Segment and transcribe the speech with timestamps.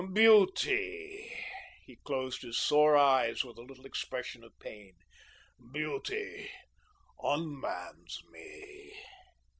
[0.15, 1.31] Beauty,"
[1.85, 4.93] he closed his sore eyes with a little expression of pain,
[5.71, 6.49] "beauty
[7.21, 8.95] unmans me."